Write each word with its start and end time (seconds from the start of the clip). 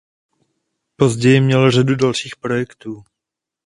Později 0.95 1.41
měl 1.41 1.71
řadu 1.71 1.95
dalších 1.95 2.35
projektů. 2.35 3.03